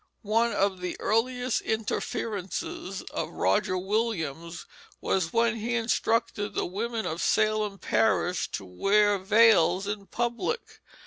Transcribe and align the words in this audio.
One 0.23 0.51
of 0.51 0.79
the 0.81 0.97
earliest 0.99 1.61
interferences 1.61 3.03
of 3.11 3.29
Roger 3.29 3.77
Williams 3.77 4.65
was 4.99 5.31
when 5.31 5.57
he 5.57 5.75
instructed 5.75 6.55
the 6.55 6.65
women 6.65 7.05
of 7.05 7.21
Salem 7.21 7.77
parish 7.77 8.45
always 8.47 8.47
to 8.53 8.65
wear 8.65 9.19
veils 9.19 9.85
in 9.85 10.07
public. 10.07 10.79